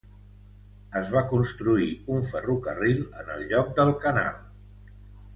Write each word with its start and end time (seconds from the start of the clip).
Es 0.99 1.09
va 1.15 1.21
construir 1.33 1.89
un 2.15 2.25
ferrocarril 2.29 3.03
en 3.23 3.29
el 3.35 3.43
lloc 3.51 3.69
del 3.81 3.93
canal. 4.07 4.41